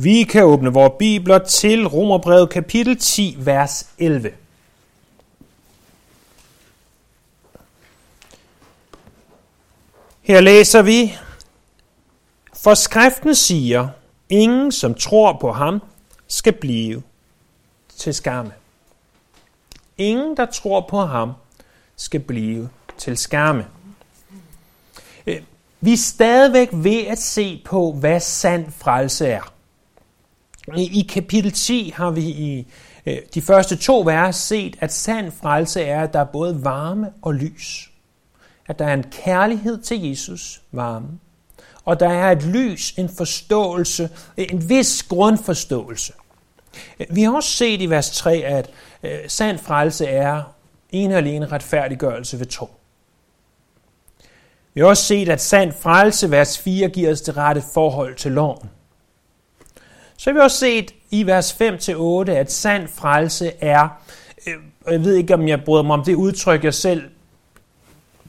[0.00, 4.32] Vi kan åbne vores bibler til Romerbrevet kapitel 10, vers 11.
[10.22, 11.16] Her læser vi,
[12.54, 13.88] for skriften siger,
[14.28, 15.82] ingen som tror på ham,
[16.28, 17.02] skal blive
[17.96, 18.52] til skamme.
[19.96, 21.32] Ingen, der tror på ham,
[21.96, 22.68] skal blive
[22.98, 23.66] til skamme.
[25.26, 25.42] Øh,
[25.80, 29.57] vi er stadigvæk ved at se på, hvad sand frelse er.
[30.76, 32.66] I i kapitel 10 har vi i
[33.06, 37.10] øh, de første to vers set, at sand frelse er, at der er både varme
[37.22, 37.90] og lys.
[38.66, 41.08] At der er en kærlighed til Jesus, varme.
[41.84, 46.12] Og der er et lys, en forståelse, en vis grundforståelse.
[47.00, 48.70] Øh, vi har også set i vers 3, at
[49.02, 50.42] øh, sand frelse er
[50.90, 52.68] en og alene retfærdiggørelse ved tro.
[54.74, 58.32] Vi har også set, at sand frelse, vers 4, giver os det rette forhold til
[58.32, 58.70] loven.
[60.18, 63.88] Så har vi også set i vers 5-8, at sand frelse er,
[64.46, 64.54] øh,
[64.92, 67.02] jeg ved ikke, om jeg bryder mig om det udtryk, jeg selv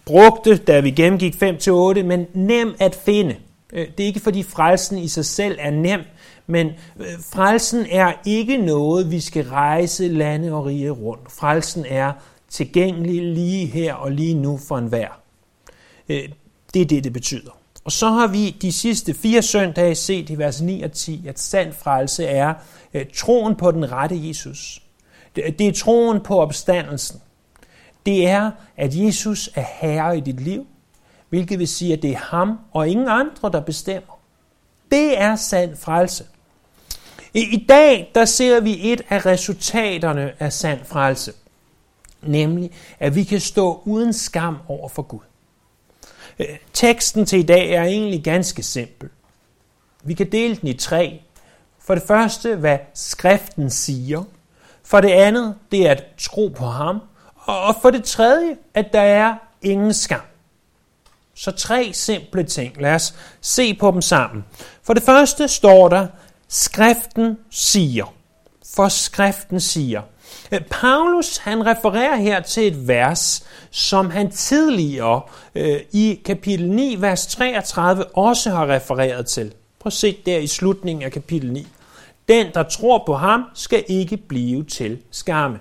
[0.05, 3.35] brugte, da vi gennemgik 5-8, men nem at finde.
[3.73, 6.01] Øh, det er ikke, fordi frelsen i sig selv er nem,
[6.47, 6.67] men
[6.99, 11.31] øh, frelsen er ikke noget, vi skal rejse lande og rige rundt.
[11.31, 12.13] Frelsen er
[12.49, 15.19] tilgængelig lige her og lige nu for enhver.
[16.09, 16.29] Øh,
[16.73, 17.58] det er det, det betyder.
[17.83, 21.39] Og så har vi de sidste fire søndage set i vers 9 og 10, at
[21.39, 22.53] sand frelse er
[22.93, 24.81] øh, troen på den rette Jesus.
[25.35, 27.21] Det er troen på opstandelsen.
[28.05, 30.67] Det er, at Jesus er herre i dit liv,
[31.29, 34.19] hvilket vil sige, at det er ham og ingen andre, der bestemmer.
[34.91, 36.23] Det er sand frelse.
[37.33, 41.33] I, I dag, der ser vi et af resultaterne af sand frelse.
[42.21, 45.28] Nemlig, at vi kan stå uden skam over for Gud.
[46.73, 49.09] Teksten til i dag er egentlig ganske simpel.
[50.03, 51.21] Vi kan dele den i tre.
[51.79, 54.23] For det første, hvad skriften siger.
[54.83, 56.99] For det andet, det er at tro på ham.
[57.35, 60.21] Og for det tredje, at der er ingen skam.
[61.33, 62.81] Så tre simple ting.
[62.81, 64.45] Lad os se på dem sammen.
[64.83, 66.07] For det første står der,
[66.47, 68.13] skriften siger.
[68.75, 70.01] For skriften siger.
[70.69, 75.21] Paulus han refererer her til et vers, som han tidligere
[75.55, 79.53] øh, i kapitel 9, vers 33 også har refereret til.
[79.79, 81.67] Prøv at se der i slutningen af kapitel 9.
[82.29, 85.59] Den, der tror på ham, skal ikke blive til skamme.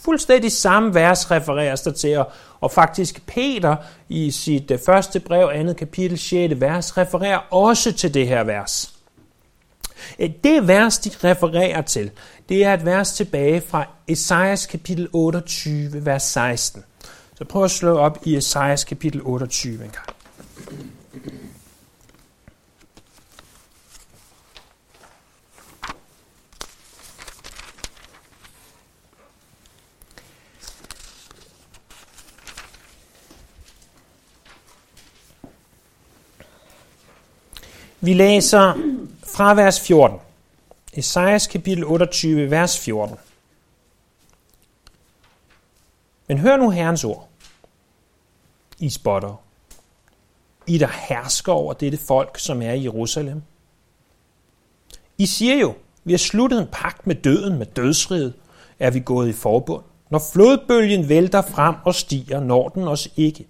[0.00, 2.24] Fuldstændig samme vers refereres der til,
[2.60, 3.76] og faktisk Peter
[4.08, 6.60] i sit øh, første brev, andet kapitel, 6.
[6.60, 8.94] vers, refererer også til det her vers.
[10.18, 12.10] Øh, det vers, de refererer til,
[12.48, 16.84] det er et vers tilbage fra Esajas kapitel 28, vers 16.
[17.40, 20.06] Så prøv at slå op i Esajas kapitel 28 en gang.
[38.00, 38.74] Vi læser
[39.34, 40.18] fra vers 14.
[40.92, 43.16] Esajas kapitel 28, vers 14.
[46.26, 47.29] Men hør nu Herrens ord.
[48.80, 49.42] I spotter.
[50.66, 53.42] I der hersker over dette folk, som er i Jerusalem.
[55.18, 55.74] I siger jo,
[56.04, 58.32] vi har sluttet en pagt med døden, med dødsriget,
[58.78, 59.82] er vi gået i forbund.
[60.10, 63.46] Når flodbølgen vælter frem og stiger, når den os ikke.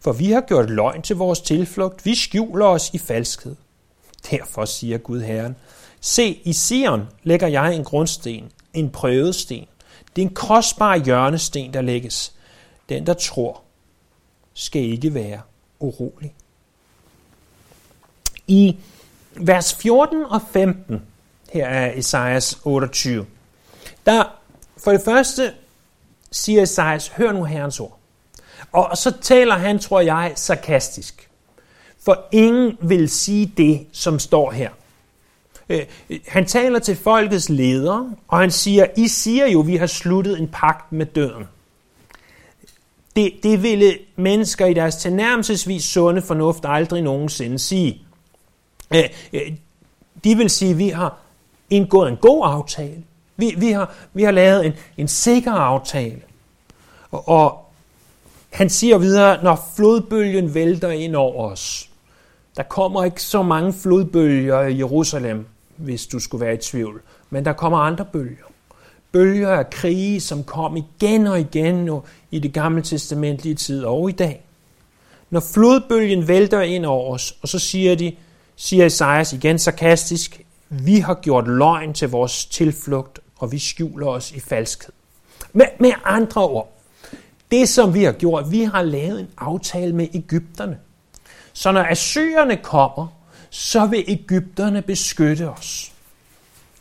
[0.00, 3.56] For vi har gjort løgn til vores tilflugt, vi skjuler os i falskhed.
[4.30, 5.56] Derfor siger Gud Herren,
[6.00, 9.66] se, i Sion lægger jeg en grundsten, en prøvet sten.
[10.16, 12.32] Det er en kostbar hjørnesten, der lægges.
[12.88, 13.62] Den, der tror,
[14.58, 15.40] skal ikke være
[15.80, 16.34] urolig.
[18.46, 18.76] I
[19.34, 21.02] vers 14 og 15,
[21.52, 23.26] her er Esajas 28,
[24.06, 24.24] der
[24.76, 25.52] for det første
[26.32, 27.98] siger Esajas, hør nu Herrens ord.
[28.72, 31.30] Og så taler han, tror jeg, sarkastisk.
[32.04, 34.70] For ingen vil sige det, som står her.
[35.68, 35.86] Øh,
[36.28, 40.48] han taler til folkets ledere, og han siger, I siger jo, vi har sluttet en
[40.48, 41.44] pagt med døden.
[43.18, 48.02] Det, det ville mennesker i deres tilnærmelsesvis sunde fornuft aldrig nogensinde sige.
[48.94, 49.52] Øh, øh,
[50.24, 51.18] de vil sige, at vi har
[51.70, 53.02] indgået en god aftale.
[53.36, 56.20] Vi, vi, har, vi har lavet en, en sikker aftale.
[57.10, 57.70] Og, og
[58.50, 61.90] han siger videre, når flodbølgen vælter ind over os,
[62.56, 67.02] der kommer ikke så mange flodbølger i Jerusalem, hvis du skulle være i tvivl.
[67.30, 68.47] Men der kommer andre bølger.
[69.12, 74.08] Bølger af krige, som kom igen og igen nu i det gamle testamentlige tid og
[74.08, 74.44] i dag.
[75.30, 78.16] Når flodbølgen vælter ind over os, og så siger de,
[78.56, 84.32] siger Esajas igen sarkastisk, vi har gjort løgn til vores tilflugt, og vi skjuler os
[84.32, 84.92] i falskhed.
[85.52, 86.72] Med, med andre ord,
[87.50, 90.78] det som vi har gjort, vi har lavet en aftale med Ægypterne.
[91.52, 93.06] Så når assyrerne kommer,
[93.50, 95.92] så vil Ægypterne beskytte os.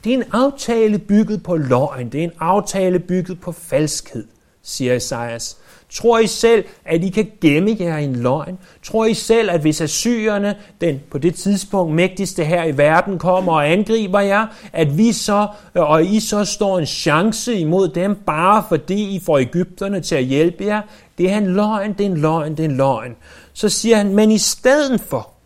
[0.08, 2.10] Det er en aftale bygget på løgn.
[2.10, 4.28] Det er en aftale bygget på falskhed,
[4.64, 5.58] siger Esajas.
[5.94, 8.58] Tror I selv, at I kan gemme jer i en løgn?
[8.84, 13.54] Tror I selv, at hvis assyrerne, den på det tidspunkt mægtigste her i verden, kommer
[13.54, 18.64] og angriber jer, at vi så, og I så står en chance imod dem, bare
[18.70, 20.82] fordi I får Ægypterne til at hjælpe jer?
[21.18, 23.16] Det er en løgn, det er en løgn, det er en løgn.
[23.54, 25.37] Så siger han, men i stedet for,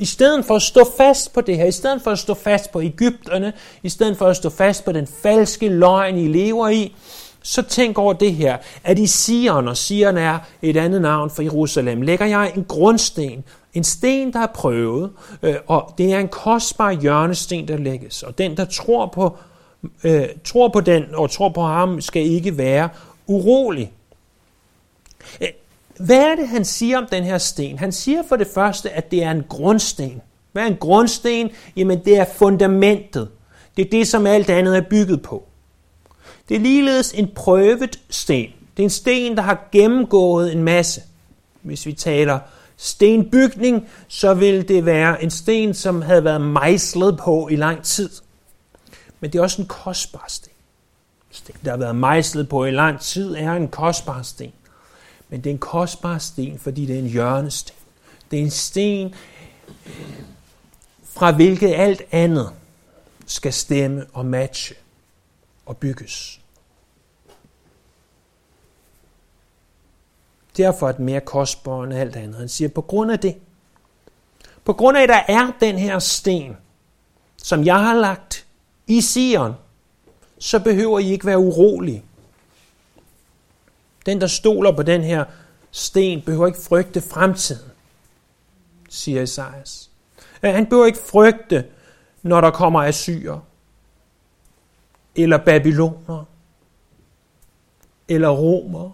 [0.00, 2.72] i stedet for at stå fast på det her, i stedet for at stå fast
[2.72, 3.52] på Ægypterne,
[3.82, 6.94] i stedet for at stå fast på den falske løgn, I lever i,
[7.42, 11.42] så tænk over det her, at i Sion, og Sion er et andet navn for
[11.42, 13.44] Jerusalem, lægger jeg en grundsten,
[13.74, 15.10] en sten, der er prøvet,
[15.42, 18.22] øh, og det er en kostbar hjørnesten, der lægges.
[18.22, 19.36] Og den, der tror på,
[20.04, 22.88] øh, tror på den og tror på ham, skal ikke være
[23.26, 23.92] urolig.
[25.40, 25.48] Øh,
[26.00, 27.78] hvad er det, han siger om den her sten?
[27.78, 30.22] Han siger for det første, at det er en grundsten.
[30.52, 31.50] Hvad er en grundsten?
[31.76, 33.28] Jamen, det er fundamentet.
[33.76, 35.46] Det er det, som alt andet er bygget på.
[36.48, 38.50] Det er ligeledes en prøvet sten.
[38.76, 41.02] Det er en sten, der har gennemgået en masse.
[41.62, 42.38] Hvis vi taler
[42.76, 48.10] stenbygning, så vil det være en sten, som havde været mejslet på i lang tid.
[49.20, 50.52] Men det er også en kostbar sten.
[51.30, 54.52] Sten, der har været mejslet på i lang tid, er en kostbar sten.
[55.30, 57.76] Men det er en kostbar sten, fordi det er en hjørnesten.
[58.30, 59.14] Det er en sten,
[61.04, 62.52] fra hvilket alt andet
[63.26, 64.74] skal stemme og matche
[65.66, 66.40] og bygges.
[70.56, 72.36] Derfor er det mere kostbar end alt andet.
[72.36, 73.36] Han siger, på grund af det,
[74.64, 76.56] på grund af, at der er den her sten,
[77.36, 78.46] som jeg har lagt
[78.86, 79.54] i Sion,
[80.38, 82.04] så behøver I ikke være urolige.
[84.06, 85.24] Den, der stoler på den her
[85.70, 87.70] sten, behøver ikke frygte fremtiden,
[88.88, 89.90] siger Esajas.
[90.42, 91.64] Han behøver ikke frygte,
[92.22, 93.38] når der kommer assyrer,
[95.16, 96.24] eller babyloner,
[98.08, 98.90] eller romer.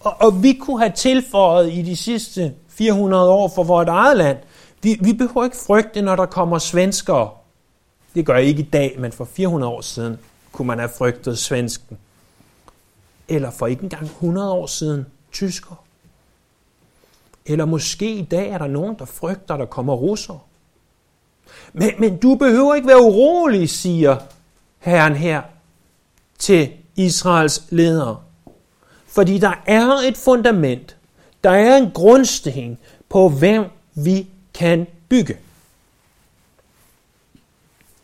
[0.00, 4.38] Og, og vi kunne have tilføjet i de sidste 400 år for vores eget land,
[4.82, 7.30] vi, vi behøver ikke frygte, når der kommer svenskere.
[8.14, 10.18] Det gør jeg ikke i dag, men for 400 år siden
[10.52, 11.98] kunne man have frygtet svensken
[13.28, 15.84] eller for ikke engang 100 år siden tysker.
[17.46, 20.46] Eller måske i dag er der nogen, der frygter, der kommer russer.
[21.72, 24.16] Men, men du behøver ikke være urolig, siger
[24.78, 25.42] Herren her
[26.38, 28.22] til Israels ledere.
[29.06, 30.96] Fordi der er et fundament,
[31.44, 32.78] der er en grundsten
[33.08, 33.64] på, hvem
[33.94, 35.38] vi kan bygge.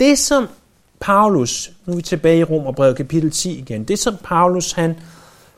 [0.00, 0.48] Det som
[1.04, 5.00] Paulus, nu er vi tilbage i Romerbrevet kapitel 10 igen, det som Paulus han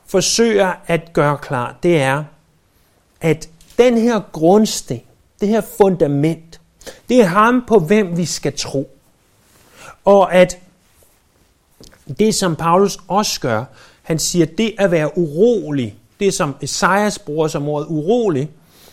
[0.07, 2.25] forsøger at gøre klar, det er,
[3.21, 3.49] at
[3.79, 5.01] den her grundsten,
[5.41, 6.61] det her fundament,
[7.09, 8.91] det er ham på hvem vi skal tro.
[10.05, 10.59] Og at
[12.19, 13.65] det som Paulus også gør,
[14.03, 18.51] han siger, det at være urolig, det som Esajas bruger som ordet urolig,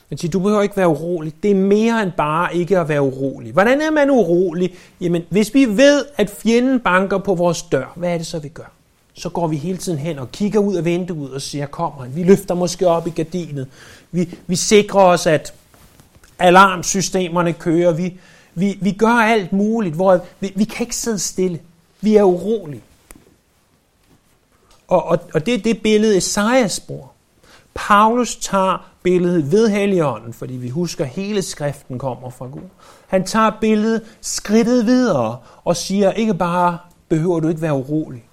[0.09, 1.33] han siger, du behøver ikke være urolig.
[1.43, 3.51] Det er mere end bare ikke at være urolig.
[3.51, 4.73] Hvordan er man urolig?
[5.01, 8.49] Jamen, hvis vi ved, at fjenden banker på vores dør, hvad er det så, vi
[8.49, 8.71] gør?
[9.13, 12.15] Så går vi hele tiden hen og kigger ud af vinduet og siger, kommer han.
[12.15, 13.67] Vi løfter måske op i gardinet.
[14.11, 15.53] Vi, vi sikrer os, at
[16.39, 17.91] alarmsystemerne kører.
[17.91, 18.13] Vi,
[18.55, 21.59] vi, vi gør alt muligt, hvor vi, vi kan ikke sidde stille.
[22.01, 22.81] Vi er urolige.
[24.87, 27.07] Og, og, og det er det billede, Esajas bruger.
[27.73, 32.69] Paulus tager billedet ved Helligånden, fordi vi husker, at hele skriften kommer fra Gud.
[33.07, 36.77] Han tager billedet skridtet videre og siger, ikke bare
[37.09, 38.23] behøver du ikke være urolig.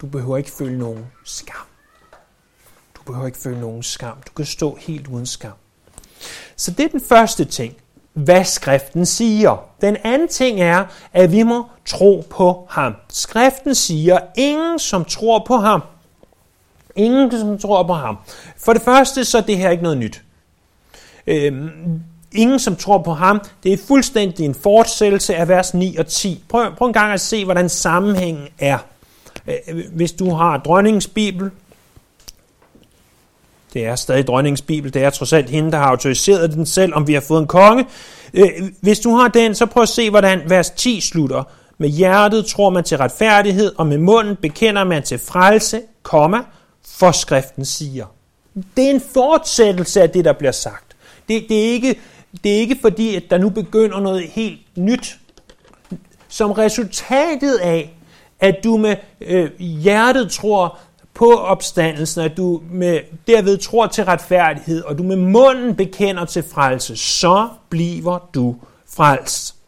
[0.00, 1.66] Du behøver ikke føle nogen skam.
[2.94, 4.16] Du behøver ikke føle nogen skam.
[4.26, 5.52] Du kan stå helt uden skam.
[6.56, 7.74] Så det er den første ting,
[8.12, 9.64] hvad skriften siger.
[9.80, 12.94] Den anden ting er, at vi må tro på ham.
[13.08, 15.82] Skriften siger, ingen som tror på ham,
[16.96, 18.18] Ingen, som tror på ham.
[18.56, 20.22] For det første, så er det her ikke noget nyt.
[21.26, 21.70] Øhm,
[22.32, 26.44] ingen, som tror på ham, det er fuldstændig en fortsættelse af vers 9 og 10.
[26.48, 28.78] Prøv, prøv en gang at se, hvordan sammenhængen er.
[29.46, 31.50] Øh, hvis du har dronningens bibel,
[33.72, 36.94] det er stadig dronningens bibel, det er trods alt hende, der har autoriseret den selv,
[36.94, 37.86] om vi har fået en konge.
[38.34, 38.48] Øh,
[38.80, 41.44] hvis du har den, så prøv at se, hvordan vers 10 slutter.
[41.78, 46.38] Med hjertet tror man til retfærdighed, og med munden bekender man til frelse, komma,
[46.88, 48.06] for skriften siger.
[48.76, 50.96] Det er en fortsættelse af det, der bliver sagt.
[51.28, 52.00] Det, det, er ikke,
[52.44, 55.18] det er ikke fordi, at der nu begynder noget helt nyt.
[56.28, 57.94] som resultatet af,
[58.40, 60.78] at du med øh, hjertet tror
[61.14, 66.44] på opstandelsen, at du med, derved tror til retfærdighed, og du med munden bekender til
[66.52, 68.56] frelse, så bliver du
[68.88, 69.61] frelst.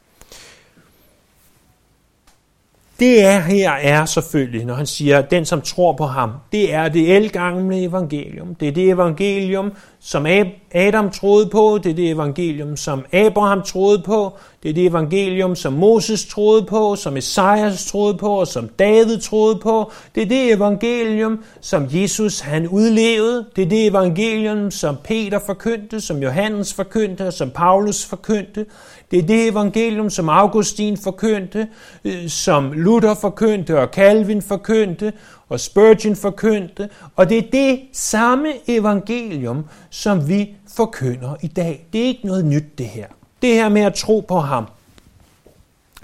[2.99, 6.89] Det er her er selvfølgelig, når han siger, den som tror på ham, det er
[6.89, 8.55] det elgamle evangelium.
[8.55, 9.73] Det er det evangelium,
[10.07, 10.27] som
[10.73, 14.33] Adam troede på, det er det evangelium, som Abraham troede på,
[14.63, 19.19] det er det evangelium, som Moses troede på, som Esajas troede på, og som David
[19.19, 19.93] troede på.
[20.15, 23.47] Det er det evangelium, som Jesus han udlevede.
[23.57, 28.67] Det er det evangelium, som Peter forkyndte, som Johannes forkyndte, og som Paulus forkyndte.
[29.11, 31.69] Det er det evangelium, som Augustin forkyndte,
[32.05, 35.13] øh, som Luther forkyndte, og Calvin forkyndte,
[35.49, 36.89] og Spurgeon forkyndte.
[37.17, 41.87] Og det er det samme evangelium, som vi forkynder i dag.
[41.93, 43.07] Det er ikke noget nyt, det her.
[43.43, 44.67] Det her med at tro på ham.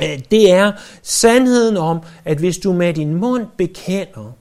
[0.03, 4.33] Øh, det er sandheden om, at hvis du med din mund bekender,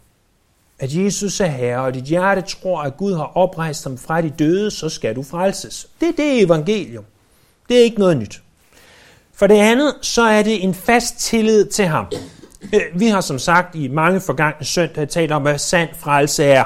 [0.80, 4.30] at Jesus er Herre, og dit hjerte tror, at Gud har oprejst ham fra de
[4.30, 5.88] døde, så skal du frelses.
[6.00, 7.04] Det er det evangelium.
[7.70, 8.42] Det er ikke noget nyt.
[9.34, 12.06] For det andet, så er det en fast tillid til ham.
[12.96, 16.64] Vi har som sagt i mange forgangne søndage talt om, hvad sand frelse er.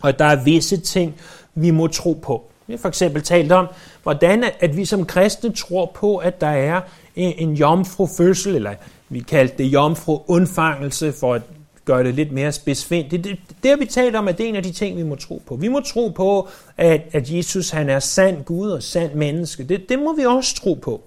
[0.00, 1.20] Og der er visse ting,
[1.54, 2.44] vi må tro på.
[2.66, 3.66] Vi har for eksempel talt om,
[4.02, 6.80] hvordan at vi som kristne tror på, at der er
[7.16, 8.74] en jomfru-fødsel, eller
[9.08, 11.42] vi kaldte det jomfru-undfangelse, for at
[11.84, 13.10] gøre det lidt mere spidsfindt.
[13.10, 15.02] Det, det, det har vi talt om, at det er en af de ting, vi
[15.02, 15.56] må tro på.
[15.56, 19.64] Vi må tro på, at, at Jesus han er sand Gud og sand menneske.
[19.64, 21.02] Det, det må vi også tro på.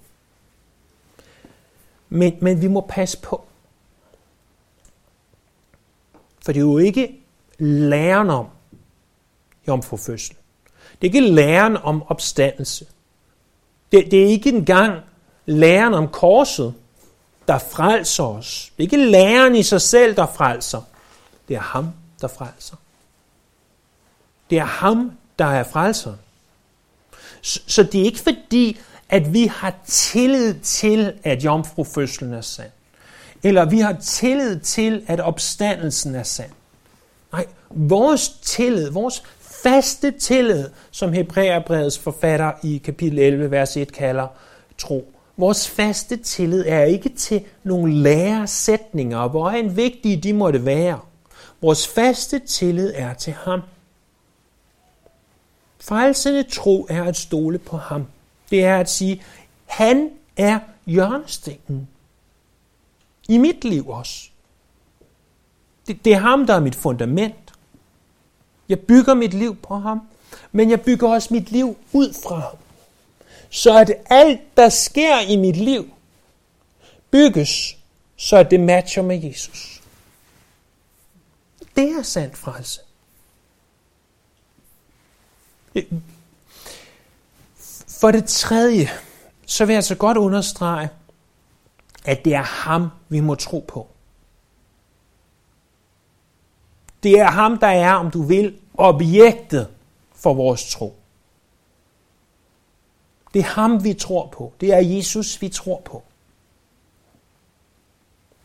[2.08, 3.44] Men, men vi må passe på.
[6.44, 7.20] For det er jo ikke
[7.58, 8.46] læren om
[9.68, 10.36] jomfrufødsel.
[11.02, 12.86] Det er ikke læren om opstandelse.
[13.92, 15.00] Det, det er ikke engang
[15.46, 16.74] læren om korset,
[17.48, 18.72] der frelser os.
[18.76, 20.82] Det er ikke læren i sig selv, der frelser.
[21.48, 21.88] Det er ham,
[22.20, 22.76] der frelser.
[24.50, 26.14] Det er ham, der er frelser.
[27.42, 32.70] Så, så det er ikke fordi, at vi har tillid til, at jomfrufødslen er sand.
[33.42, 36.50] Eller vi har tillid til, at opstandelsen er sand.
[37.32, 44.26] Nej, vores tillid, vores faste tillid, som Hebræerbrevets forfatter i kapitel 11, vers 1 kalder
[44.78, 45.12] tro.
[45.36, 51.00] Vores faste tillid er ikke til nogle læresætninger, hvor en vigtige de måtte være.
[51.60, 53.60] Vores faste tillid er til ham.
[55.80, 58.06] Frelsende tro er at stole på ham.
[58.50, 59.22] Det er at sige,
[59.66, 61.88] han er hjørnestenen.
[63.28, 64.28] I mit liv også.
[65.86, 67.52] Det, det er ham, der er mit fundament.
[68.68, 70.00] Jeg bygger mit liv på ham,
[70.52, 72.56] men jeg bygger også mit liv ud fra ham.
[73.50, 75.90] Så at alt, der sker i mit liv,
[77.10, 77.76] bygges,
[78.16, 79.82] så at det matcher med Jesus.
[81.76, 82.80] Det er sandt frelse.
[87.88, 88.90] For det tredje,
[89.46, 90.88] så vil jeg så godt understrege,
[92.04, 93.88] at det er ham, vi må tro på.
[97.02, 99.68] Det er ham, der er, om du vil, objektet
[100.14, 100.96] for vores tro.
[103.34, 104.52] Det er ham, vi tror på.
[104.60, 106.02] Det er Jesus, vi tror på.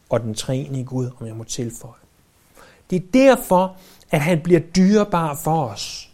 [0.10, 1.94] Og den treenige Gud, om jeg må tilføje.
[2.90, 3.78] Det er derfor,
[4.12, 6.12] at han bliver dyrebar for os.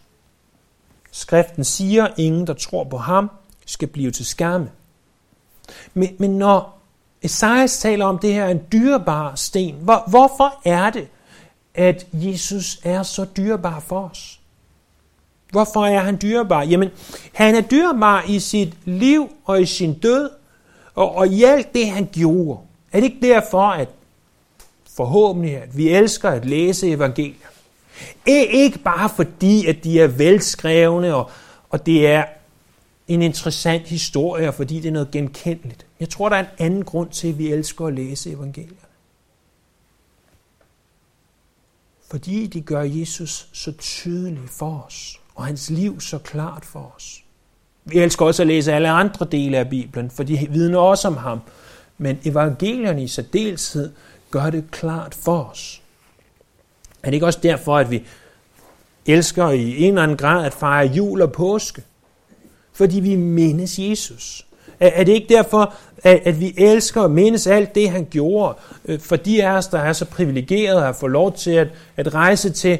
[1.10, 3.30] Skriften siger, at ingen, der tror på ham,
[3.66, 4.70] skal blive til skamme.
[5.94, 6.73] Men, men når
[7.24, 11.08] Esajas taler om, at det her er en dyrebar sten, hvor, hvorfor er det,
[11.74, 14.40] at Jesus er så dyrebar for os?
[15.50, 16.62] Hvorfor er han dyrebar?
[16.62, 16.90] Jamen,
[17.32, 20.30] han er dyrebar i sit liv og i sin død,
[20.94, 22.60] og, og i alt det, han gjorde.
[22.92, 23.88] Er det ikke derfor, at
[24.96, 27.48] forhåbentlig, at vi elsker at læse evangelier?
[28.26, 31.30] Ikke bare fordi, at de er velskrevne, og,
[31.70, 32.24] og det er
[33.08, 35.86] en interessant historie, fordi det er noget genkendeligt.
[36.00, 38.76] Jeg tror, der er en anden grund til, at vi elsker at læse evangelierne.
[42.10, 47.24] Fordi de gør Jesus så tydelig for os, og hans liv så klart for os.
[47.84, 51.16] Vi elsker også at læse alle andre dele af Bibelen, for de vidner også om
[51.16, 51.40] ham.
[51.98, 53.92] Men evangelierne i særdeleshed
[54.30, 55.82] gør det klart for os.
[57.02, 58.02] Er det ikke også derfor, at vi
[59.06, 61.82] elsker i en eller anden grad at fejre jul og påske?
[62.74, 64.46] Fordi vi mindes Jesus.
[64.80, 68.54] Er det ikke derfor, at vi elsker og mindes alt det, han gjorde?
[68.84, 72.14] Øh, for de af os, der er så privilegerede at få lov til at, at
[72.14, 72.78] rejse til,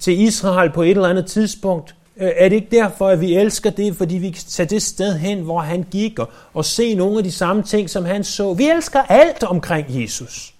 [0.00, 3.70] til Israel på et eller andet tidspunkt, øh, er det ikke derfor, at vi elsker
[3.70, 7.18] det, fordi vi kan tage det sted hen, hvor han gik og, og se nogle
[7.18, 8.52] af de samme ting, som han så?
[8.52, 10.54] Vi elsker alt omkring Jesus.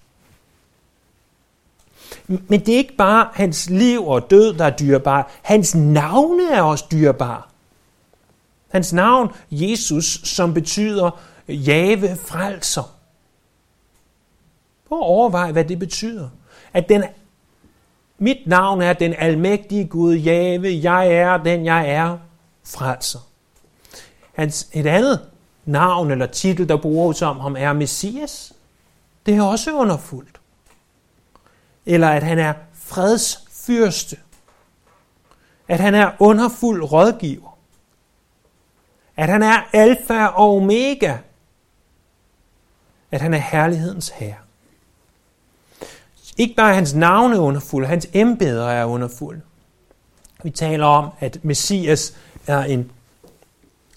[2.27, 5.23] Men det er ikke bare hans liv og død, der er dyrebare.
[5.41, 7.41] Hans navne er også dyrebare.
[8.75, 12.95] Hans navn, Jesus, som betyder Jave frelser.
[14.87, 16.29] Prøv at overveje, hvad det betyder.
[16.73, 17.03] At den,
[18.17, 22.17] mit navn er den almægtige Gud, Jave, jeg er den, jeg er,
[22.63, 23.19] frelser.
[24.33, 25.29] Hans, et andet
[25.65, 28.53] navn eller titel, der bruges om ham, er Messias.
[29.25, 30.39] Det er også underfuldt.
[31.85, 34.17] Eller at han er fredsfyrste.
[35.67, 37.54] At han er underfuld rådgiver.
[39.17, 41.17] At han er alfa og omega.
[43.11, 44.35] At han er herlighedens herre.
[46.37, 49.41] Ikke bare hans navn er underfuld, hans embeder er underfuld.
[50.43, 52.17] Vi taler om, at Messias
[52.47, 52.91] er en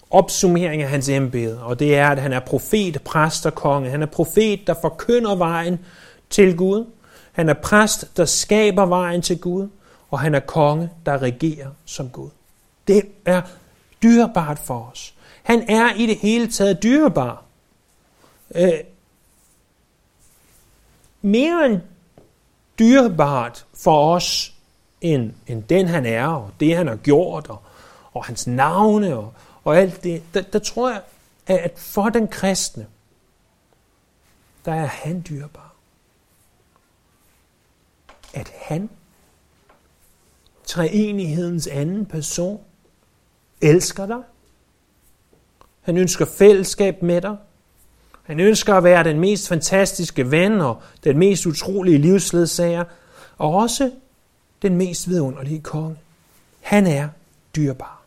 [0.09, 3.89] opsummering af hans embede, og det er, at han er profet, præst og konge.
[3.89, 5.79] Han er profet, der forkynder vejen
[6.29, 6.85] til Gud.
[7.31, 9.67] Han er præst, der skaber vejen til Gud,
[10.11, 12.29] og han er konge, der regerer som Gud.
[12.87, 13.41] Det er
[14.03, 15.13] dyrebart for os.
[15.43, 17.43] Han er i det hele taget dyrebar.
[18.55, 18.79] Øh,
[21.21, 21.81] mere end
[22.79, 24.53] dyrebart for os,
[25.01, 27.61] end, end den han er, og det han har gjort, og,
[28.13, 31.01] og hans navne, og, og alt det, der, der tror jeg,
[31.47, 32.87] at for den kristne,
[34.65, 35.73] der er han dyrebar.
[38.33, 38.89] At han,
[40.65, 42.63] treenighedens anden person,
[43.61, 44.21] elsker dig.
[45.81, 47.37] Han ønsker fællesskab med dig.
[48.23, 52.83] Han ønsker at være den mest fantastiske ven og den mest utrolige livsledsager,
[53.37, 53.91] og også
[54.61, 55.97] den mest vidunderlige konge.
[56.61, 57.09] Han er
[57.55, 58.01] dyrbar.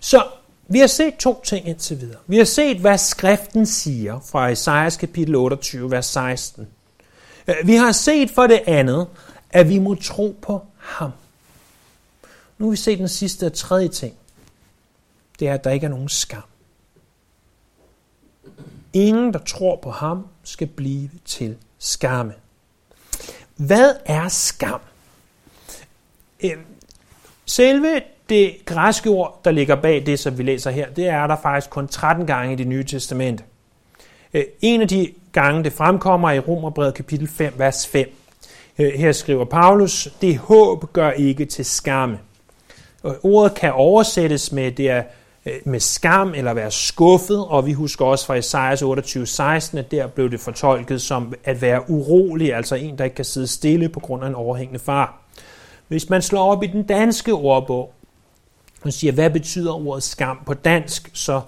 [0.00, 0.24] Så
[0.68, 2.18] vi har set to ting indtil videre.
[2.26, 6.68] Vi har set, hvad skriften siger fra Esajas kapitel 28, vers 16.
[7.64, 9.06] Vi har set for det andet,
[9.50, 11.10] at vi må tro på ham.
[12.62, 14.14] Nu har vi set den sidste og tredje ting.
[15.38, 16.42] Det er, at der ikke er nogen skam.
[18.92, 22.34] Ingen, der tror på ham, skal blive til skamme.
[23.56, 24.80] Hvad er skam?
[26.44, 26.56] Øh,
[27.46, 31.36] selve det græske ord, der ligger bag det, som vi læser her, det er der
[31.42, 33.44] faktisk kun 13 gange i det nye testamente.
[34.34, 38.14] Øh, en af de gange, det fremkommer i Romerbrevet kapitel 5, vers 5.
[38.78, 42.18] Øh, her skriver Paulus, det håb gør ikke til skamme.
[43.06, 45.02] Øh, ordet kan oversættes med, det er
[45.46, 50.06] øh, med skam eller være skuffet, og vi husker også fra Esajas 28:16, at der
[50.06, 54.00] blev det fortolket som at være urolig, altså en, der ikke kan sidde stille på
[54.00, 55.22] grund af en overhængende far.
[55.88, 57.94] Hvis man slår op i den danske ordbog,
[58.82, 61.40] og siger, hvad betyder ordet skam på dansk, så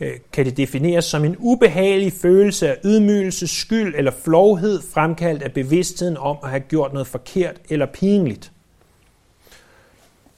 [0.00, 5.52] øh, kan det defineres som en ubehagelig følelse af ydmygelse, skyld eller flovhed, fremkaldt af
[5.52, 8.52] bevidstheden om at have gjort noget forkert eller pinligt.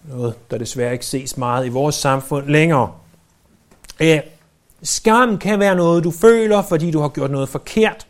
[0.04, 2.92] Noget, der desværre ikke ses meget i vores samfund længere.
[4.00, 4.20] Øh,
[4.82, 8.06] skam kan være noget, du føler, fordi du har gjort noget forkert.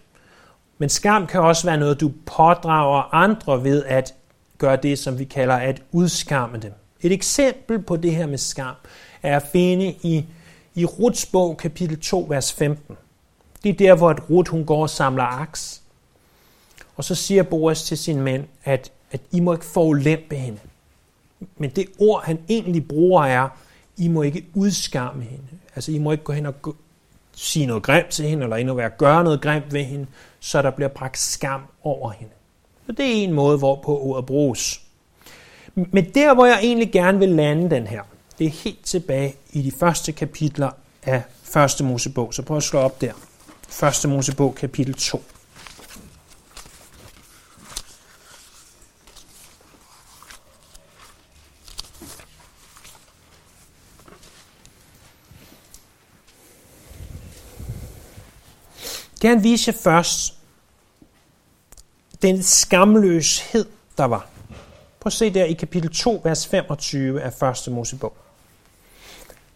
[0.78, 4.14] Men skam kan også være noget, du pådrager andre ved at
[4.58, 6.72] gøre det, som vi kalder at udskamme dem.
[7.00, 8.74] Et eksempel på det her med skam
[9.22, 10.24] er at finde i,
[10.74, 12.96] i Ruts bog, kapitel 2, vers 15.
[13.62, 15.82] Det er der, hvor at Ruth hun går og samler aks.
[16.96, 20.58] Og så siger Boas til sin mænd, at, at I må ikke forulempe hende.
[21.56, 23.48] Men det ord, han egentlig bruger, er,
[23.96, 25.44] I må ikke udskamme hende.
[25.74, 26.76] Altså, I må ikke gå hen og gå,
[27.36, 30.06] sige noget grimt til hende, eller endnu være gøre noget grimt ved hende,
[30.40, 32.32] så der bliver bragt skam over hende.
[32.86, 34.80] Så det er en måde, hvorpå ordet bruges.
[35.74, 38.02] Men der, hvor jeg egentlig gerne vil lande den her,
[38.38, 40.70] det er helt tilbage i de første kapitler
[41.02, 42.34] af første Mosebog.
[42.34, 43.12] Så prøv at slå op der.
[43.68, 45.22] Første Mosebog, kapitel 2.
[59.22, 60.34] gerne vise først
[62.22, 63.66] den skamløshed,
[63.98, 64.28] der var.
[65.00, 67.72] Prøv at se der i kapitel 2, vers 25 af 1.
[67.72, 68.16] Mosebog.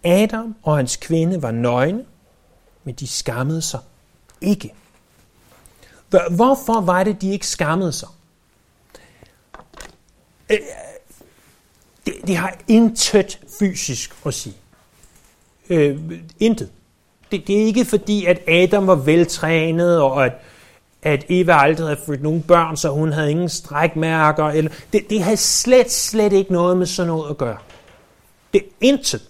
[0.05, 2.05] Adam og hans kvinde var nøgne,
[2.85, 3.81] men de skammede sig
[4.41, 4.75] ikke.
[6.31, 8.09] Hvorfor var det, de ikke skammede sig?
[10.51, 10.59] Øh,
[12.07, 14.57] det, det har intet fysisk at sige.
[15.71, 16.71] Øh, intet.
[17.33, 20.33] Det, det er ikke fordi, at Adam var veltrænet, og at,
[21.03, 24.45] at Eva aldrig havde født nogen børn, så hun havde ingen strækmærker.
[24.45, 27.57] Eller, det, det havde slet, slet ikke noget med sådan noget at gøre.
[28.53, 29.23] Det er intet.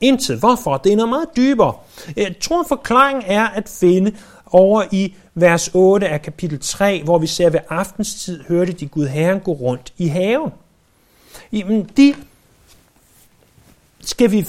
[0.00, 0.38] Intet.
[0.38, 0.76] Hvorfor?
[0.76, 1.74] Det er noget meget dybere.
[2.16, 4.12] Jeg tror, forklaringen er at finde
[4.46, 8.86] over i vers 8 af kapitel 3, hvor vi ser, at ved aftenstid hørte de
[8.86, 10.50] Gud Herren gå rundt i haven.
[11.52, 12.14] Jamen, de
[14.00, 14.46] skal vi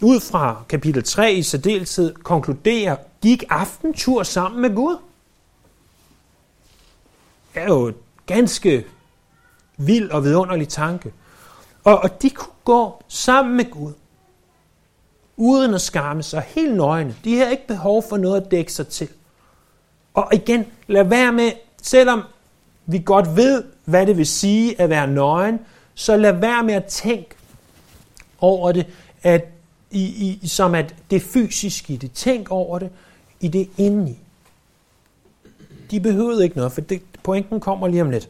[0.00, 4.96] ud fra kapitel 3 i særdeleshed konkluderer, gik aftentur sammen med Gud.
[7.54, 7.94] Det er jo et
[8.26, 8.84] ganske
[9.76, 11.12] vild og vidunderlig tanke.
[11.84, 13.92] Og, og de kunne gå sammen med Gud,
[15.36, 17.16] uden at skamme sig helt nøgne.
[17.24, 19.08] De havde ikke behov for noget at dække sig til.
[20.14, 22.22] Og igen, lad være med, selvom
[22.86, 25.60] vi godt ved, hvad det vil sige at være nøgen,
[25.94, 27.34] så lad være med at tænke
[28.38, 28.86] over det,
[29.22, 29.55] at
[29.90, 32.12] i, i, som at det fysiske i det.
[32.12, 32.90] Tænk over det
[33.40, 34.18] i det indeni.
[35.90, 38.28] De behøvede ikke noget, for det, pointen kommer lige om lidt.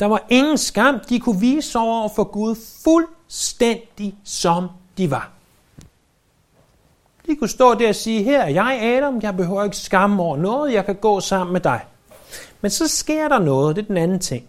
[0.00, 1.00] Der var ingen skam.
[1.08, 4.68] De kunne vise over for Gud fuldstændig som
[4.98, 5.30] de var.
[7.26, 10.36] De kunne stå der og sige, her er jeg Adam, jeg behøver ikke skamme over
[10.36, 11.80] noget, jeg kan gå sammen med dig.
[12.60, 14.44] Men så sker der noget, det er den anden ting.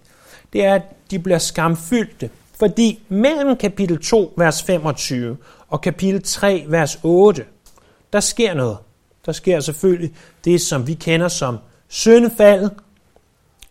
[0.54, 2.30] Det er, at de bliver skamfyldte.
[2.62, 5.38] Fordi mellem kapitel 2, vers 25
[5.69, 7.45] og kapitel 3, vers 8,
[8.13, 8.78] der sker noget.
[9.26, 10.13] Der sker selvfølgelig
[10.45, 12.71] det, som vi kender som syndefaldet,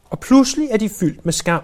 [0.05, 1.62] og pludselig er de fyldt med skam.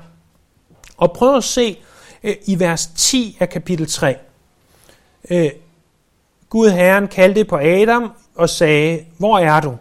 [0.96, 1.78] Og prøv at se
[2.24, 4.16] øh, i vers 10 af kapitel 3.
[5.30, 5.50] Øh,
[6.48, 9.76] Gud Herren kaldte på Adam og sagde, hvor er du?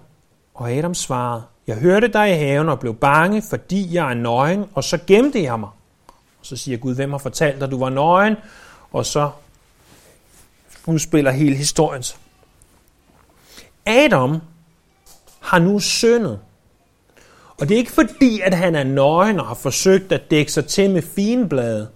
[0.54, 4.66] Og Adam svarede, jeg hørte dig i haven og blev bange, fordi jeg er nøgen,
[4.74, 5.70] og så gemte jeg mig.
[6.46, 8.36] Og så siger Gud, hvem har fortalt dig, du var nøgen?
[8.92, 9.32] Og så
[10.86, 12.04] udspiller hele historien
[13.86, 14.42] Adam
[15.40, 16.40] har nu syndet.
[17.58, 20.66] Og det er ikke fordi, at han er nøgen og har forsøgt at dække sig
[20.68, 21.90] til med finblade,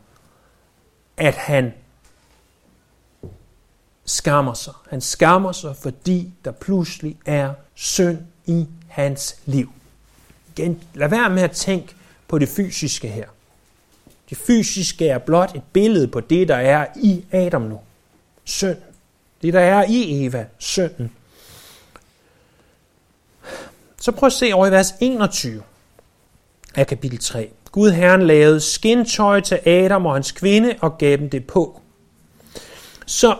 [1.17, 1.73] at han
[4.05, 4.73] skammer sig.
[4.89, 9.71] Han skammer sig, fordi der pludselig er synd i hans liv.
[10.55, 11.95] Igen, lad være med at tænke
[12.27, 13.27] på det fysiske her.
[14.29, 17.79] Det fysiske er blot et billede på det, der er i Adam nu.
[18.43, 18.77] Synd.
[19.41, 20.45] Det, der er i Eva.
[20.57, 21.11] Synden.
[24.01, 25.63] Så prøv at se over i vers 21
[26.75, 27.49] af kapitel 3.
[27.71, 31.81] Gud Herren lavede skintøj til Adam og hans kvinde og gav dem det på.
[33.05, 33.37] Så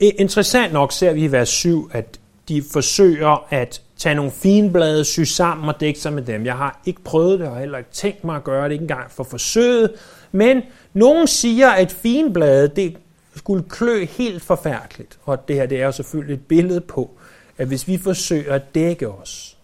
[0.00, 5.04] eh, interessant nok ser vi i vers 7, at de forsøger at tage nogle finblade,
[5.04, 6.46] sy sammen og dække sig med dem.
[6.46, 9.10] Jeg har ikke prøvet det, og heller ikke tænkt mig at gøre det, ikke engang
[9.10, 9.92] for forsøget.
[10.32, 12.96] Men nogen siger, at finblade, det
[13.36, 15.18] skulle klø helt forfærdeligt.
[15.24, 17.10] Og det her, det er jo selvfølgelig et billede på,
[17.58, 19.56] at hvis vi forsøger at dække os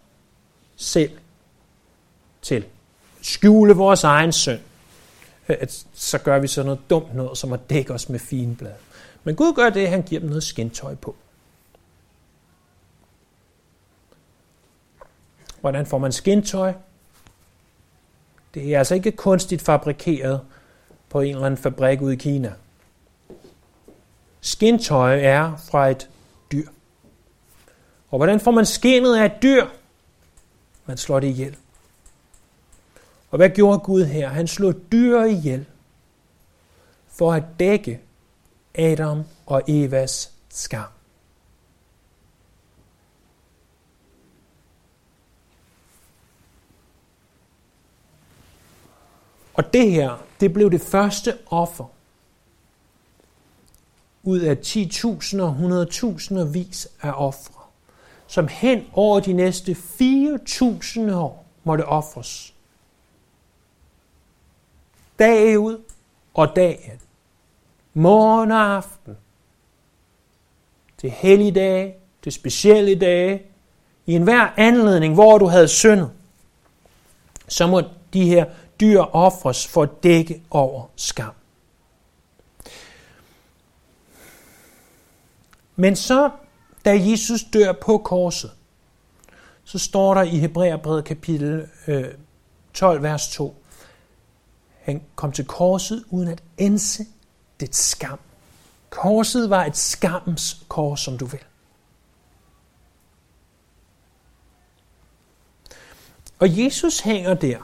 [0.76, 1.10] selv
[2.42, 2.64] til,
[3.22, 4.60] skjule vores egen synd,
[5.48, 5.56] øh,
[5.94, 8.74] så gør vi så noget dumt noget, som at dække os med finblade.
[9.24, 11.16] Men Gud gør det, at han giver dem noget skintøj på.
[15.66, 16.72] Hvordan får man skintøj?
[18.54, 20.40] Det er altså ikke kunstigt fabrikeret
[21.08, 22.52] på en eller anden fabrik ude i Kina.
[24.40, 26.08] Skintøj er fra et
[26.52, 26.68] dyr.
[28.10, 29.66] Og hvordan får man skinnet af et dyr?
[30.86, 31.56] Man slår det ihjel.
[33.30, 34.28] Og hvad gjorde Gud her?
[34.28, 35.66] Han slog dyr ihjel
[37.08, 38.00] for at dække
[38.74, 40.95] Adam og Evas skam.
[49.56, 51.84] Og det her, det blev det første offer
[54.22, 55.56] ud af 10.000 og
[55.90, 57.62] 100.000 vis af ofre,
[58.26, 62.54] som hen over de næste 4.000 år måtte ofres.
[65.18, 65.78] Dag ud
[66.34, 67.00] og dag ind.
[67.94, 69.16] Morgen og aften.
[70.98, 73.42] Til helligdage, til specielle dage,
[74.06, 76.10] i enhver anledning, hvor du havde syndet,
[77.48, 78.44] så må de her
[78.80, 81.32] dyr ofres for at dække over skam.
[85.76, 86.30] Men så,
[86.84, 88.50] da Jesus dør på korset,
[89.64, 92.14] så står der i Hebræerbrevet kapitel øh,
[92.74, 93.62] 12, vers 2,
[94.80, 97.06] han kom til korset uden at ense
[97.60, 98.18] det skam.
[98.90, 101.40] Korset var et skammens kors, som du vil.
[106.38, 107.58] Og Jesus hænger der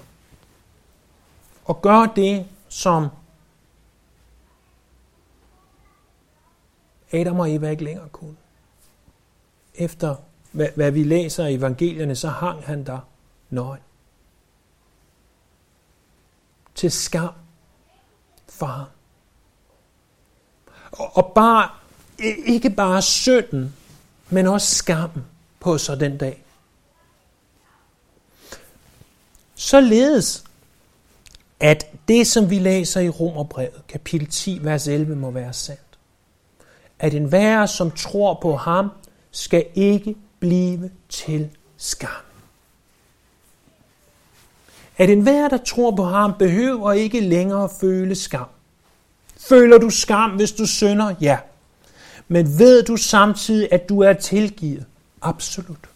[1.73, 3.09] og gør det, som
[7.13, 8.37] Adam og Eva ikke længere kunne.
[9.75, 10.17] Efter
[10.51, 12.99] hvad, hvad vi læser i evangelierne, så hang han der
[13.51, 13.83] nøgen.
[16.75, 17.35] Til skam
[18.49, 18.87] for ham.
[20.93, 21.71] Og, og bare,
[22.47, 23.77] ikke bare synden,
[24.31, 25.25] men også skammen
[25.61, 26.45] på sig den dag.
[29.55, 30.45] Således,
[31.63, 35.99] at det, som vi læser i Romerbrevet, kapitel 10, vers 11, må være sandt.
[36.99, 38.89] At enhver, som tror på ham,
[39.31, 42.11] skal ikke blive til skam.
[44.99, 48.49] At enhver, der tror på ham, behøver ikke længere føle skam.
[49.37, 51.15] Føler du skam, hvis du synder?
[51.21, 51.39] Ja.
[52.29, 54.87] Men ved du samtidig, at du er tilgivet?
[55.21, 55.89] Absolut.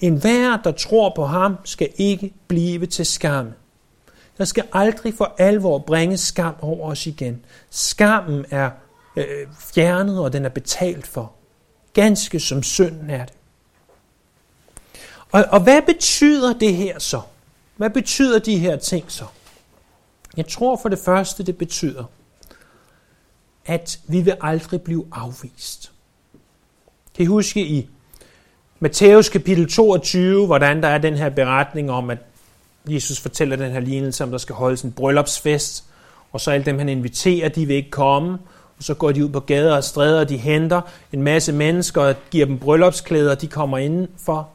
[0.00, 3.52] En hver, der tror på ham, skal ikke blive til skam.
[4.42, 7.44] Der skal aldrig for alvor bringe skam over os igen.
[7.70, 8.70] Skammen er
[9.16, 9.26] øh,
[9.58, 11.32] fjernet, og den er betalt for.
[11.92, 13.34] Ganske som synden er det.
[15.32, 17.20] Og, og hvad betyder det her så?
[17.76, 19.24] Hvad betyder de her ting så?
[20.36, 22.04] Jeg tror for det første, det betyder,
[23.66, 25.92] at vi vil aldrig blive afvist.
[27.14, 27.88] Kan I huske i
[28.80, 32.18] Matthæus kapitel 22, hvordan der er den her beretning om, at
[32.88, 35.84] Jesus fortæller den her lignelse om, der skal holdes en bryllupsfest,
[36.32, 38.38] og så alle dem, han inviterer, de vil ikke komme,
[38.78, 40.80] og så går de ud på gader og stræder, og de henter
[41.12, 44.48] en masse mennesker og giver dem bryllupsklæder, de kommer indenfor.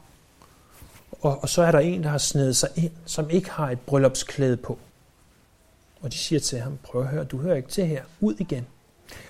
[1.20, 3.80] Og, og så er der en, der har snedet sig ind, som ikke har et
[3.80, 4.78] bryllupsklæde på.
[6.00, 8.66] Og de siger til ham, prøv at høre, du hører ikke til her, ud igen.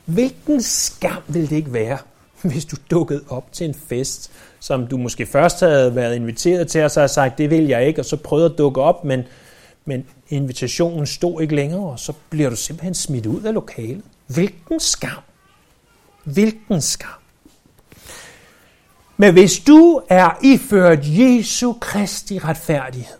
[0.04, 1.98] Hvilken skam vil det ikke være,
[2.42, 6.84] hvis du dukkede op til en fest, som du måske først havde været inviteret til,
[6.84, 9.22] og så har sagt, det vil jeg ikke, og så prøvede at dukke op, men,
[9.84, 14.02] men invitationen stod ikke længere, og så bliver du simpelthen smidt ud af lokalet.
[14.26, 15.22] Hvilken skam!
[16.24, 17.08] Hvilken skam!
[19.16, 23.18] Men hvis du er iført Jesu Kristi retfærdighed,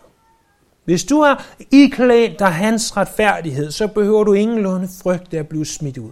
[0.85, 1.35] hvis du er
[1.71, 6.11] iklædt dig hans retfærdighed, så behøver du ingenlunde frygte at blive smidt ud.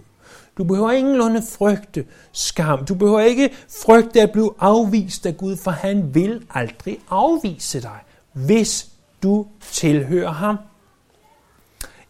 [0.58, 2.84] Du behøver ingenlunde frygte skam.
[2.84, 3.50] Du behøver ikke
[3.84, 7.98] frygte at blive afvist af Gud, for han vil aldrig afvise dig,
[8.32, 8.86] hvis
[9.22, 10.58] du tilhører ham.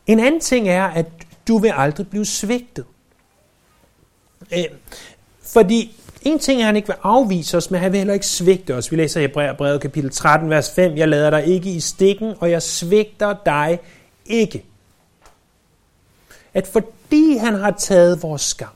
[0.07, 1.07] En anden ting er, at
[1.49, 2.85] du vil aldrig blive svigtet.
[4.53, 4.65] Øh,
[5.43, 8.27] fordi en ting er, at han ikke vil afvise os, men han vil heller ikke
[8.27, 8.91] svigte os.
[8.91, 10.97] Vi læser Hebræerbrevet kapitel 13, vers 5.
[10.97, 13.79] Jeg lader dig ikke i stikken, og jeg svigter dig
[14.27, 14.65] ikke.
[16.59, 18.69] At fordi han har taget vores skam,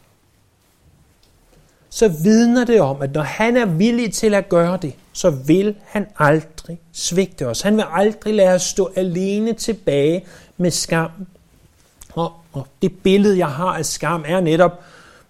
[1.91, 5.77] så vidner det om, at når han er villig til at gøre det, så vil
[5.85, 7.61] han aldrig svigte os.
[7.61, 10.25] Han vil aldrig lade os stå alene tilbage
[10.57, 11.11] med skam.
[12.15, 14.81] Og, og det billede, jeg har af skam, er netop,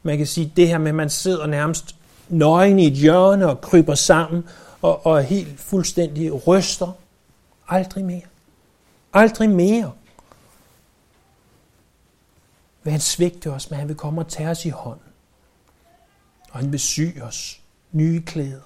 [0.02, 1.96] man kan sige, det her med, at man sidder nærmest
[2.28, 4.44] nøgen i et hjørne og kryber sammen
[4.82, 6.96] og, og helt fuldstændig ryster.
[7.68, 8.26] Aldrig mere.
[9.12, 9.92] Aldrig mere
[12.84, 15.12] vil han svigte os, men han vil komme og tage os i hånden.
[16.50, 17.60] Og han vil sy os
[17.92, 18.60] nye klæder.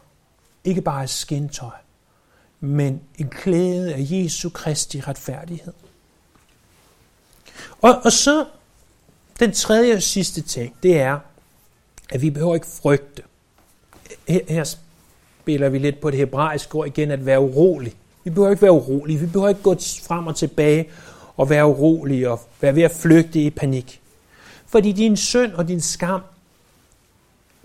[0.65, 1.77] Ikke bare et skintøj,
[2.61, 5.73] men en klæde af Jesu Kristi retfærdighed.
[7.83, 8.47] Og, og så
[9.41, 11.19] den tredje og sidste ting, det er,
[12.11, 13.23] at vi behøver ikke frygte.
[14.29, 14.77] Her, her
[15.43, 17.95] spiller vi lidt på det hebraiske ord igen, at være urolig.
[18.25, 19.19] Vi behøver ikke være urolige.
[19.19, 20.89] Vi behøver ikke gå frem og tilbage
[21.37, 24.01] og være urolige og være ved at flygte i panik.
[24.69, 26.21] Fordi din synd og din skam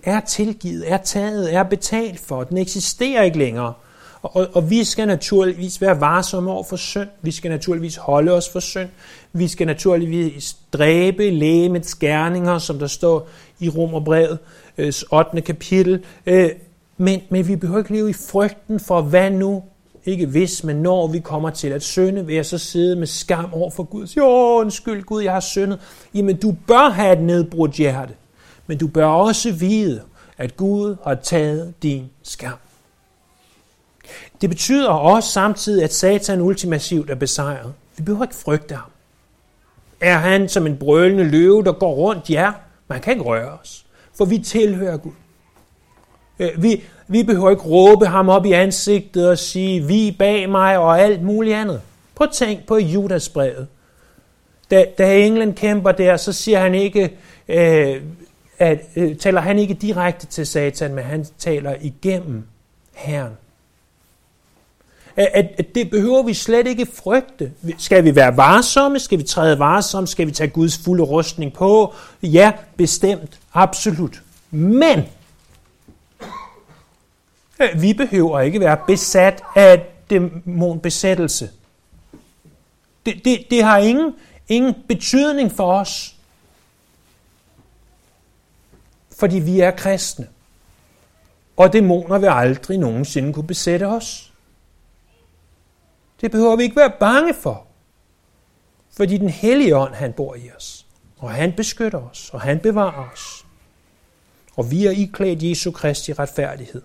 [0.04, 2.44] er tilgivet, er taget, er betalt for.
[2.44, 3.74] Den eksisterer ikke længere.
[4.22, 7.10] Og, og, og vi skal naturligvis være varsomme over for synd.
[7.22, 8.90] Vi skal naturligvis holde os for synd.
[9.34, 14.40] Vi skal naturligvis dræbe lægemets gerninger, som der står i Romerbrevet
[15.12, 15.42] 8.
[15.42, 16.06] Kapitel.
[16.26, 16.50] Øh,
[16.98, 19.64] men, men vi behøver ikke leve i frygten for, hvad nu,
[20.06, 23.54] ikke hvis, men når vi kommer til at synde, vil jeg så sidde med skam
[23.54, 24.08] over for Gud.
[24.18, 24.26] Jo,
[24.60, 25.80] undskyld Gud, jeg har syndet.
[26.14, 28.14] Jamen, du bør have et nedbrudt hjerte.
[28.68, 30.02] Men du bør også vide,
[30.38, 32.58] at Gud har taget din skam.
[34.42, 37.74] Det betyder også samtidig, at Satan ultimativt er besejret.
[37.98, 38.90] Vi behøver ikke frygte ham.
[40.00, 42.30] Er han som en brølende løve, der går rundt?
[42.30, 42.52] Ja,
[42.88, 43.86] man kan ikke røre os,
[44.18, 45.12] for vi tilhører Gud.
[46.40, 50.78] Øh, vi, vi behøver ikke råbe ham op i ansigtet og sige, vi bag mig
[50.78, 51.82] og alt muligt andet.
[52.16, 53.68] Prøv at tænk på Judasbrevet.
[54.72, 57.12] Da, da englen kæmper der, så siger han ikke,
[57.48, 58.02] øh,
[58.60, 62.44] at, øh, taler han ikke direkte til Satan, men han taler igennem
[62.94, 63.34] Herren.
[65.16, 67.52] At, at, at det behøver vi slet ikke frygte.
[67.78, 69.00] Skal vi være varsomme?
[69.00, 70.08] Skal vi træde varsomme?
[70.08, 71.94] Skal vi tage Guds fulde rustning på?
[72.24, 73.40] Ja, bestemt.
[73.54, 74.22] Absolut.
[74.52, 75.04] Men
[77.76, 81.50] vi behøver ikke være besat af dæmonbesættelse.
[83.06, 84.14] Det, det, det har ingen,
[84.48, 86.16] ingen betydning for os,
[89.20, 90.28] fordi vi er kristne.
[91.58, 94.34] Og dæmoner vil aldrig nogensinde kunne besætte os.
[96.22, 97.68] Det behøver vi ikke være bange for.
[98.98, 100.86] Fordi den hellige ånd, han bor i os.
[101.18, 103.46] Og han beskytter os, og han bevarer os.
[104.56, 106.82] Og vi er iklædt Jesu Kristi retfærdighed.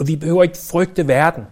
[0.00, 1.44] Og vi behøver ikke frygte verden.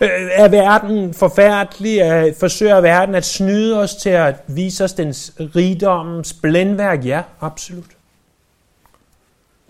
[0.00, 1.98] Øh, er verden forfærdelig?
[1.98, 7.06] Er, forsøger verden at snyde os til at vise os dens rigdommens blændværk?
[7.06, 7.96] Ja, absolut.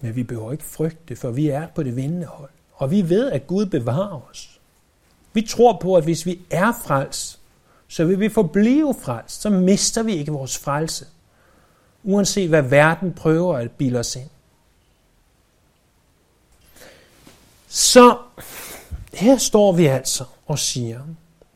[0.01, 2.51] Men vi behøver ikke frygte, for vi er på det vindende hold.
[2.75, 4.61] Og vi ved, at Gud bevarer os.
[5.33, 7.41] Vi tror på, at hvis vi er frelst,
[7.89, 9.43] så vil vi forblive frelst.
[9.43, 11.07] Så mister vi ikke vores frelse.
[12.05, 14.31] Uanset hvad verden prøver at bilde os ind.
[17.75, 18.19] Så
[19.13, 21.03] her står vi altså og siger,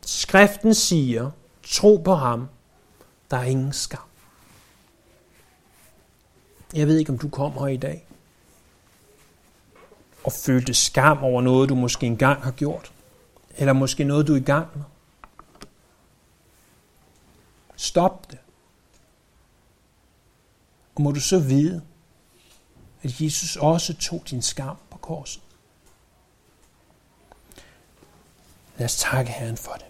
[0.06, 1.30] skriften siger,
[1.62, 2.48] tro på ham,
[3.30, 4.08] der er ingen skam.
[6.74, 8.06] Jeg ved ikke, om du kom her i dag
[10.24, 12.92] og følte skam over noget, du måske engang har gjort.
[13.56, 14.84] Eller måske noget, du er i gang med.
[17.76, 18.38] Stop det.
[20.94, 21.82] Og må du så vide,
[23.02, 25.42] at Jesus også tog din skam på korset.
[28.78, 29.86] Lad os takke Herren for det.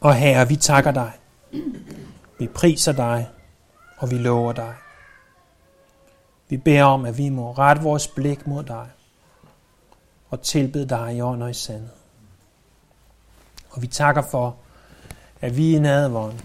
[0.00, 1.12] Og Herre, vi takker dig.
[2.38, 3.28] Vi priser dig,
[3.96, 4.74] og vi lover dig.
[6.48, 8.90] Vi beder om, at vi må rette vores blik mod dig
[10.30, 11.96] og tilbede dig i ånd og i sandhed.
[13.70, 14.56] Og vi takker for,
[15.40, 16.40] at vi i nadvåren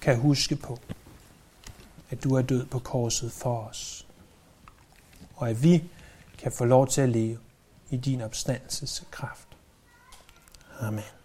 [0.00, 0.78] kan huske på,
[2.10, 4.06] at du er død på korset for os.
[5.36, 5.84] Og at vi
[6.38, 7.38] kan få lov til at leve
[7.92, 9.48] i din opstandelses kraft.
[10.80, 11.21] Amen.